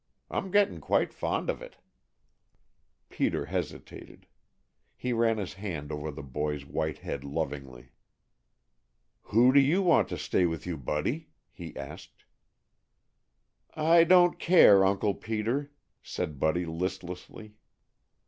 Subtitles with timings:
[0.31, 1.77] I'm gettin' quite fond of it."
[3.07, 4.25] Peter hesitated.
[4.97, 7.91] He ran his hand over the boy's white head lovingly.
[9.29, 12.23] "Who do you want to stay with you, Buddy?" he asked.
[13.75, 15.71] "I don't care, Uncle Peter,"
[16.01, 17.57] said Buddy listlessly.